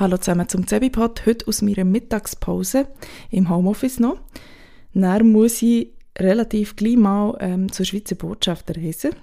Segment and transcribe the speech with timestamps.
[0.00, 2.86] Hallo zusammen zum Zebipod, heute aus meiner Mittagspause
[3.32, 4.20] im Homeoffice noch.
[4.94, 9.16] Dann muss ich relativ gleich mal ähm, zur Schweizer Botschaft reisen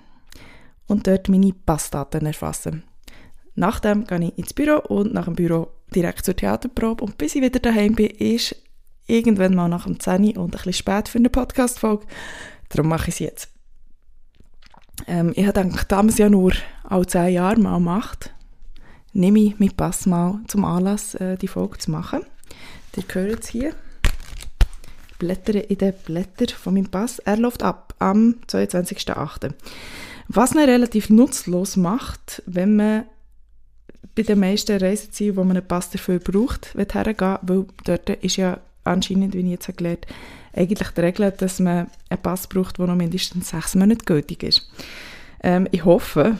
[0.85, 2.83] und dort meine Passdaten erfassen.
[3.53, 7.41] Nachdem gehe ich ins Büro und nach dem Büro direkt zur Theaterprobe und bis ich
[7.41, 8.61] wieder daheim bin, ist
[9.07, 12.05] irgendwann mal nach dem 10 und ein bisschen spät für eine Podcast-Folge.
[12.67, 13.49] Darum mache ich es jetzt.
[15.07, 16.51] Ähm, ich habe gedacht, da man es ja nur
[16.83, 18.34] alle 10 Jahre mal macht,
[19.15, 22.21] nehme ich meinen Pass mal zum Anlass, äh, die Folge zu machen.
[22.95, 23.73] Ihr hört es hier.
[25.17, 27.19] Blätter in den Blättern von meinem Pass.
[27.19, 29.53] Er läuft ab am 22.08.
[30.27, 33.05] Was ihn relativ nutzlos macht, wenn man
[34.15, 38.59] bei den meisten Reisezielen, wo man einen Pass dafür braucht, hergehen weil dort ist ja
[38.83, 42.87] anscheinend, wie ich jetzt gelernt habe, eigentlich die Regel, dass man einen Pass braucht, der
[42.87, 44.69] noch mindestens sechs Monate gültig ist.
[45.41, 46.37] Ähm, ich hoffe,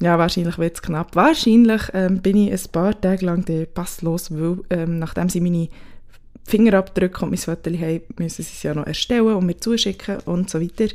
[0.00, 1.16] ja, wahrscheinlich wird es knapp.
[1.16, 5.68] Wahrscheinlich ähm, bin ich ein paar Tage lang passlos, weil ähm, nachdem sie meine
[6.44, 10.48] Fingerabdrücke und mein Foto haben, müssen sie es ja noch erstellen und mir zuschicken und
[10.48, 10.94] so weiter.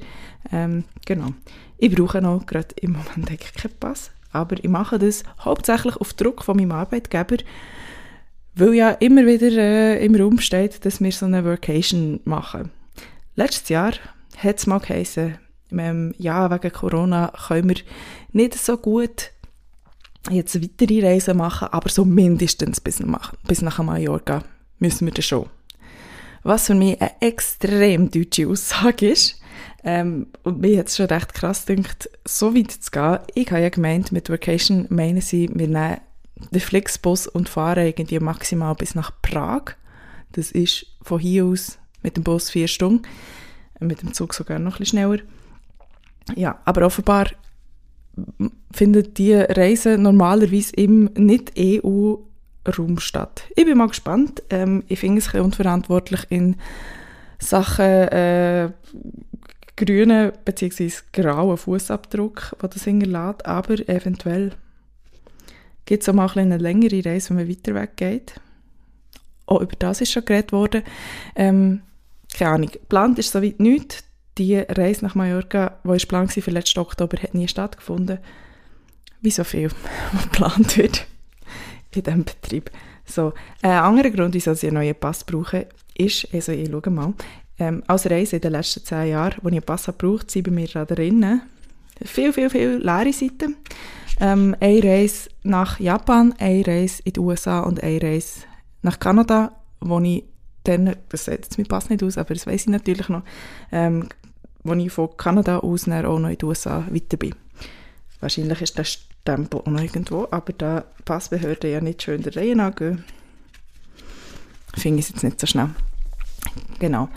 [0.52, 1.34] Ähm, genau.
[1.78, 6.14] Ich brauche noch gerade im Moment eigentlich keinen Pass, aber ich mache das hauptsächlich auf
[6.14, 7.38] Druck von meinem Arbeitgeber,
[8.56, 12.72] weil ja immer wieder äh, im Raum steht, dass wir so eine Vacation machen.
[13.36, 13.94] Letztes Jahr
[14.38, 15.38] hat es mal geheißen,
[15.80, 17.78] ähm, ja, wegen Corona können wir
[18.32, 19.32] nicht so gut
[20.30, 24.44] jetzt weitere Reisen machen, aber so mindestens bis nach, bis nach Mallorca
[24.80, 25.50] müssen wir das schon.
[26.44, 29.40] Was für mich eine extrem deutsche Aussage ist.
[29.86, 33.20] Ähm, und mir es schon recht krass gedacht, so weit zu gehen.
[33.34, 35.98] Ich habe ja gemeint, mit Vacation meinen sie, wir nehmen
[36.52, 39.76] den Flixbus und fahren irgendwie maximal bis nach Prag.
[40.34, 43.04] Das ist von hier aus mit dem Bus vier Stunden,
[43.80, 45.22] mit dem Zug sogar noch ein bisschen schneller.
[46.36, 47.28] Ja, aber offenbar
[48.72, 53.44] findet die Reise normalerweise im Nicht-EU-Raum statt.
[53.56, 54.44] Ich bin mal gespannt.
[54.50, 56.56] Ähm, ich finde es ein unverantwortlich in
[57.40, 58.70] Sachen äh,
[59.76, 60.92] grünen bzw.
[61.12, 64.52] grauen Fußabdruck, den das hinterlässt, aber eventuell
[65.86, 68.36] gibt es auch mal ein eine längere Reise, wenn man weiter weg geht.
[69.46, 70.84] Auch über das ist schon geredet worden.
[71.36, 71.82] Ähm,
[72.38, 74.04] keine Ahnung, geplant ist soweit nichts
[74.38, 78.20] die Reise nach Mallorca, die ist plan für letzten Oktober, hat nie stattgefunden.
[79.22, 79.70] Wie so viel,
[80.14, 81.06] was geplant wird
[81.92, 82.72] in diesem Betrieb.
[83.06, 87.14] So, ein anderer Grund, wieso ich einen neuen Pass brauche, ist, also ich schaue mal,
[87.60, 90.52] ähm, als Reise in den letzten zehn Jahren, wo ich einen Pass brauche, sind bei
[90.52, 91.42] mir da drinnen
[92.04, 93.56] viel, viel, viel leere Seiten.
[94.20, 98.42] Ähm, eine Reise nach Japan, eine Reise in die USA und eine Reise
[98.82, 100.24] nach Kanada, wo ich
[100.64, 103.24] dann, das sieht jetzt mein Pass nicht aus, aber das weiß ich natürlich noch,
[103.72, 104.10] ähm,
[104.64, 107.36] wo ich von Kanada aus dann auch noch in die USA weiter bin.
[108.20, 112.58] Wahrscheinlich ist der Stempel auch noch irgendwo, aber da Passbehörden ja nicht schön der Reihe
[112.62, 113.04] angehen,
[114.76, 115.70] finde ich es jetzt nicht so schnell.
[116.80, 117.10] Genau.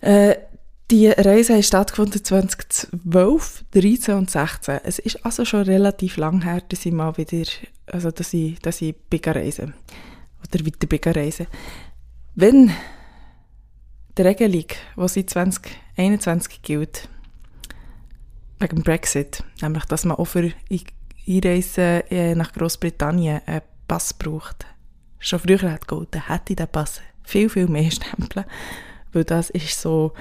[0.00, 0.36] Äh,
[0.90, 4.80] die Reise hat stattgefunden 2012, 13 und 16.
[4.84, 7.46] Es ist also schon relativ lang her, dass ich mal wieder,
[7.86, 9.74] also dass ich, dass ich bin reisen
[10.42, 11.46] oder weiter bin reisen.
[12.40, 12.70] Wenn
[14.16, 14.66] die Regelung,
[14.96, 17.08] die seit 2021 gilt,
[18.60, 20.52] wegen dem Brexit, nämlich, dass man auch für
[21.26, 24.66] Einreisen äh, nach Großbritannien einen Pass braucht,
[25.18, 28.44] schon früher hat gegolten, hätte ich den Pass viel, viel mehr Stempel,
[29.12, 30.12] weil das ist so,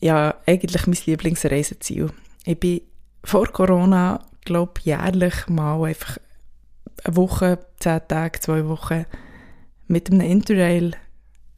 [0.00, 2.10] ja, eigentlich mein Lieblingsreiseziel.
[2.44, 2.80] Ich bin
[3.22, 6.18] vor Corona, glaube ich, jährlich mal einfach
[7.04, 9.06] eine Woche, zehn Tage, zwei Wochen
[9.86, 10.96] mit einem Interrail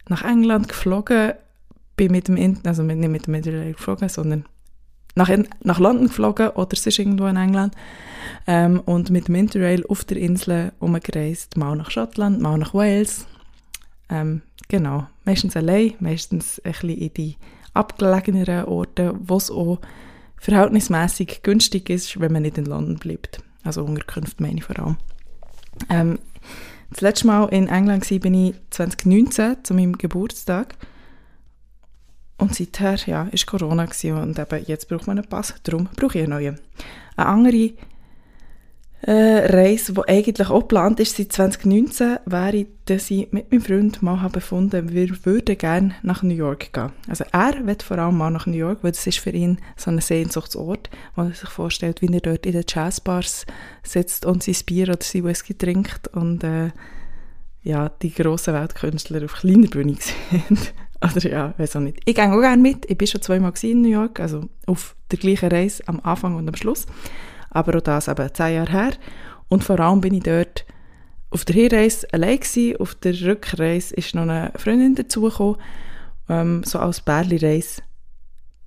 [0.09, 1.33] nach England geflogen
[1.95, 4.45] bin mit dem, also nicht mit dem Interrail geflogen, sondern
[5.15, 5.29] nach,
[5.61, 7.75] nach London geflogen oder sonst irgendwo in England
[8.47, 13.27] ähm, und mit dem Interrail auf der Insel umgereist, mal nach Schottland, mal nach Wales.
[14.09, 17.37] Ähm, genau, meistens allein, meistens ein bisschen in die
[17.73, 19.79] abgelegeneren Orte, wo es auch
[20.37, 23.41] verhältnismäßig günstig ist, wenn man nicht in London bleibt.
[23.63, 24.97] Also Unterkünfte meine ich vor allem.
[25.89, 26.19] Ähm,
[26.93, 30.75] das letzte Mal in England war ich 2019 zu meinem Geburtstag
[32.37, 33.87] und seither ja, ist Corona
[34.21, 36.59] und eben jetzt braucht man einen Pass, darum brauche ich einen neuen.
[37.15, 37.73] Eine andere
[39.05, 44.01] äh, Reise, die eigentlich auch geplant ist seit 2019, wäre, dass ich mit meinem Freund
[44.01, 46.91] mal habe befunden, wir würden gerne nach New York gehen.
[47.09, 49.91] Also er will vor allem mal nach New York, weil das ist für ihn so
[49.91, 53.45] ein Sehnsuchtsort, wo er sich vorstellt, wie er dort in den Jazzbars
[53.83, 56.71] sitzt und sein Bier oder sein Whisky trinkt und äh,
[57.61, 59.97] ja, die grossen Weltkünstler auf kleiner Bühne
[60.49, 60.73] sind.
[61.01, 61.99] Oder ja, weiß auch nicht.
[62.05, 62.89] Ich gehe auch gerne mit.
[62.89, 66.47] Ich war schon zweimal in New York, also auf der gleichen Reise am Anfang und
[66.47, 66.85] am Schluss.
[67.53, 68.91] Aber auch das eben zehn Jahre her.
[69.47, 70.65] Und vor allem bin ich dort
[71.29, 75.57] auf der Hinreise allein gewesen, auf der Rückreise ist noch eine Freundin dazugekommen.
[76.29, 77.81] Ähm, so als Bärli-Reise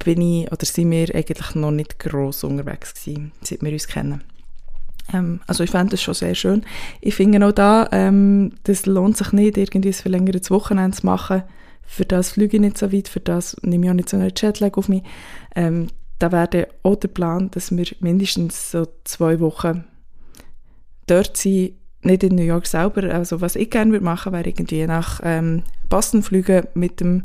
[0.05, 4.23] bin ich, oder sind wir eigentlich noch nicht gross unterwegs gewesen, seit wir uns kennen.
[5.13, 6.65] Ähm, also ich fände das schon sehr schön.
[7.01, 11.43] Ich finde auch da, ähm, das lohnt sich nicht, irgendwie ein verlängertes Wochenende zu machen.
[11.87, 14.33] Für das fliege ich nicht so weit, für das nehme ich auch nicht so einen
[14.37, 15.05] Jetlag auf mich.
[15.55, 15.87] Ähm,
[16.19, 19.85] da wäre auch der Plan, dass wir mindestens so zwei Wochen
[21.07, 23.13] dort sind, nicht in New York selber.
[23.13, 27.25] Also was ich gerne würde machen, wäre irgendwie nach ähm, Boston fliegen mit dem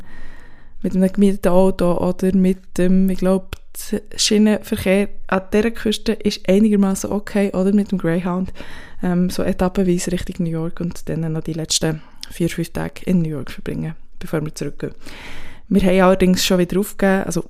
[0.82, 3.46] mit einem gemieteten Auto oder mit dem, ich glaube,
[4.16, 8.52] Schienenverkehr an dieser Küste ist einigermaßen okay, oder mit dem Greyhound,
[9.02, 13.22] ähm, so etappenweise Richtung New York und dann noch die letzten vier, fünf Tage in
[13.22, 14.94] New York verbringen, bevor wir zurückgehen.
[15.68, 17.44] Wir haben allerdings schon wieder aufgegeben, also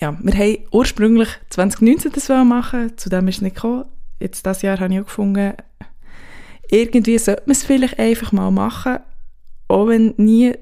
[0.00, 3.84] ja, wir haben ursprünglich 2019 das machen, zu dem ist es nicht gekommen.
[4.18, 5.54] Jetzt dieses Jahr habe ich auch gefunden,
[6.70, 8.98] irgendwie sollte man es vielleicht einfach mal machen,
[9.68, 10.54] auch wenn nie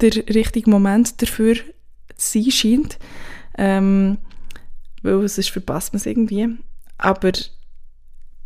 [0.00, 1.56] der richtige Moment dafür
[2.16, 2.98] zu sein scheint.
[3.58, 4.18] Ähm,
[5.02, 6.48] weil sonst verpasst man es irgendwie.
[6.98, 7.32] Aber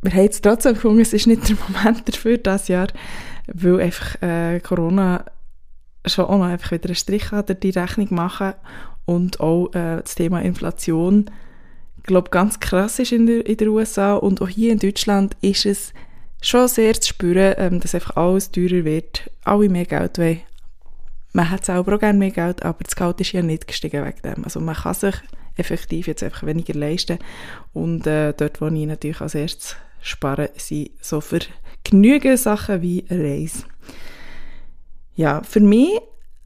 [0.03, 2.89] wir haben jetzt trotzdem gefunden, es ist nicht der Moment dafür dieses Jahr,
[3.47, 5.25] weil einfach äh, Corona
[6.07, 8.55] schon auch noch einfach wieder einen Strich hat, die Rechnung machen
[9.11, 11.29] und auch äh, das Thema Inflation,
[12.05, 15.67] glaube ganz krass ist in der, in der USA und auch hier in Deutschland ist
[15.67, 15.93] es
[16.41, 20.41] schon sehr zu spüren, ähm, dass einfach alles teurer wird, alle mehr Geld wollen,
[21.33, 24.23] man hat selber auch gerne mehr Geld, aber das Geld ist ja nicht gestiegen wegen
[24.23, 24.45] dem.
[24.45, 25.17] Also man kann sich
[25.57, 27.19] effektiv jetzt einfach weniger leisten
[27.73, 31.41] und äh, dort, wo ich natürlich als erstes spare, sind so für
[31.83, 33.65] genügend Sachen wie eine Reise.
[35.17, 35.99] Ja, für mich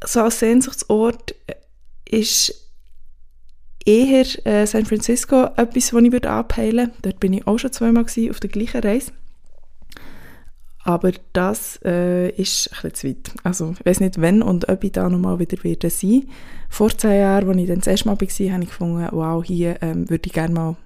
[0.02, 1.34] so als Sehnsuchtsort
[2.14, 2.70] ist
[3.84, 6.92] eher äh, San Francisco etwas, was ich abheilen würde.
[7.02, 9.12] Dort bin ich auch schon zweimal gewesen, auf der gleichen Reise.
[10.86, 13.34] Aber das äh, ist ein bisschen zu weit.
[13.42, 16.28] Also ich weiß nicht, wenn und ob ich da nochmal wieder werde sein.
[16.68, 19.78] Vor zehn Jahren, als ich dann das erste Mal war, habe ich gefunden, wow, hier
[19.80, 20.76] ähm, würde ich gerne mal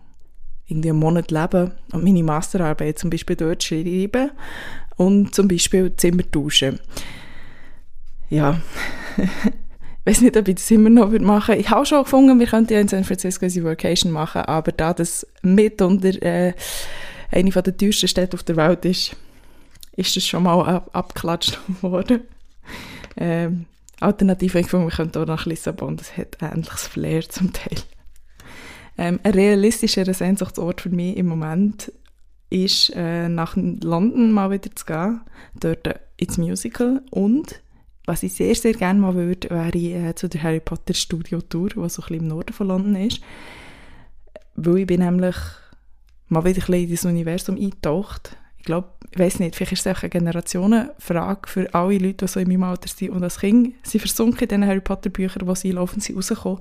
[0.67, 4.31] irgendwie einen Monat leben und meine Masterarbeit zum Beispiel dort schreiben
[4.97, 6.79] und zum Beispiel Zimmer tauschen.
[8.31, 8.61] Ja,
[10.09, 11.61] weiß nicht, ob ich das immer noch machen würde.
[11.61, 14.95] Ich habe schon gefunden, wir könnten ja in San Francisco eine Vacation machen, aber da
[14.95, 16.55] das mit unter äh,
[17.31, 19.15] eine der teuersten Städte auf der Welt ist,
[19.97, 22.23] ist das schon mal ab abgeklatscht worden.
[23.19, 23.67] Ähm,
[24.01, 27.79] alternativ, ich finde, wir könnten auch nach Lissabon, das hat ähnliches Flair zum Teil.
[28.97, 31.93] Ähm, ein realistischerer Sehnsuchtsort für mich im Moment
[32.49, 35.21] ist, äh, nach London mal wieder zu gehen,
[35.61, 37.61] dort ins Musical und
[38.09, 41.69] was ich sehr, sehr gerne mal würde, wäre äh, zu der Harry Potter Studio Tour,
[41.69, 43.21] die so ein bisschen im Norden von London ist.
[44.57, 45.37] Weil ich bin nämlich
[46.29, 49.87] mal wieder ein bisschen in das Universum eingetaucht ich glaube, ich weiß nicht, vielleicht ist
[49.87, 53.39] es auch eine Generationenfrage für alle Leute, die so in meinem Alter sind und als
[53.39, 56.59] Kind sind versunken in diesen Harry Potter Büchern, die sie laufen, sind rausgekommen.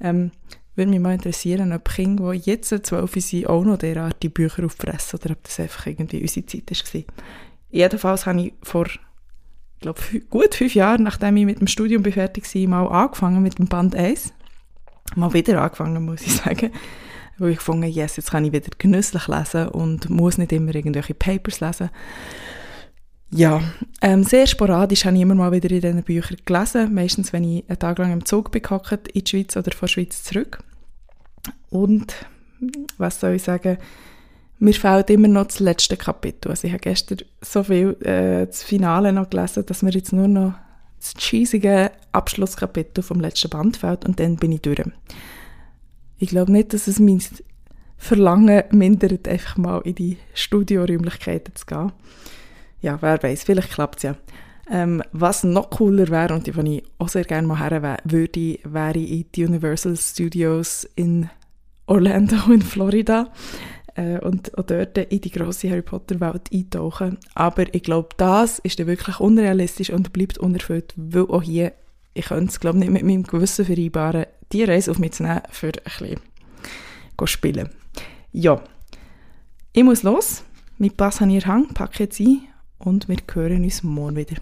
[0.00, 0.32] Ähm,
[0.74, 4.64] würde mich mal interessieren, ob Kinder, die jetzt zwölf sind, auch noch derart die Bücher
[4.64, 7.02] auffressen oder ob das einfach irgendwie unsere Zeit war.
[7.70, 8.86] Jedenfalls habe ich vor
[9.76, 10.00] ich glaube,
[10.30, 13.94] gut fünf Jahren, nachdem ich mit dem Studium fertig war, mal angefangen mit dem Band
[13.94, 14.32] 1.
[15.14, 16.70] Mal wieder angefangen, muss ich sagen
[17.38, 21.14] weil ich gefunden yes, jetzt kann ich wieder genüsslich lesen und muss nicht immer irgendwelche
[21.14, 21.90] Papers lesen.
[23.30, 23.60] Ja,
[24.00, 27.68] ähm, sehr sporadisch habe ich immer mal wieder in diesen Büchern gelesen, meistens wenn ich
[27.68, 30.62] einen Tag lang im Zug bin in die Schweiz oder von der Schweiz zurück.
[31.68, 32.14] Und,
[32.98, 33.78] was soll ich sagen,
[34.58, 36.50] mir fehlt immer noch das letzte Kapitel.
[36.50, 40.28] Also ich habe gestern so viel äh, das Finale noch gelesen, dass mir jetzt nur
[40.28, 40.54] noch
[40.98, 44.80] das cheesige Abschlusskapitel vom letzten Band fehlt und dann bin ich durch.
[46.18, 47.22] Ich glaube nicht, dass es mein
[47.98, 51.92] Verlangen mindert, einfach mal in die Studioräumlichkeiten zu gehen.
[52.80, 54.16] Ja, wer weiß, vielleicht klappt es ja.
[54.68, 58.98] Ähm, was noch cooler wäre und die, ich auch sehr gerne mal her würde, wäre
[58.98, 61.30] in die Universal Studios in
[61.86, 63.30] Orlando in Florida
[63.96, 67.18] äh, und auch dort in die grosse Harry Potter Welt eintauchen.
[67.34, 71.72] Aber ich glaube, das ist dann wirklich unrealistisch und bleibt unerfüllt, weil auch hier,
[72.14, 75.42] ich könnte es glaube nicht mit meinem Gewissen vereinbaren, die Reise auf mich zu nehmen,
[75.50, 76.20] für ein bisschen
[77.18, 77.70] zu spielen.
[78.32, 78.62] Ja,
[79.72, 80.44] ich muss los.
[80.78, 82.42] Mit Pass an ihr Hang, packe jetzt ein
[82.78, 84.36] und wir hören uns morgen wieder.